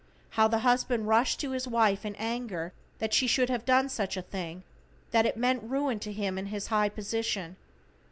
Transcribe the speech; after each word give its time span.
How 0.31 0.47
the 0.47 0.57
husband 0.65 1.07
rushed 1.07 1.39
to 1.41 1.51
his 1.51 1.67
wife 1.67 2.03
in 2.07 2.15
anger 2.15 2.73
that 2.97 3.13
she 3.13 3.27
should 3.27 3.51
have 3.51 3.65
done 3.65 3.87
such 3.87 4.17
a 4.17 4.23
thing, 4.23 4.63
that 5.11 5.27
it 5.27 5.37
meant 5.37 5.61
ruin 5.61 5.99
to 5.99 6.11
him 6.11 6.39
in 6.39 6.47
his 6.47 6.69
high 6.73 6.89
position. 6.89 7.55